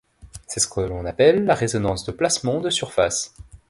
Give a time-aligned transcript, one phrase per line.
[0.47, 3.35] C'est ce que l'on appelle la Résonance de Plasmons de Surface.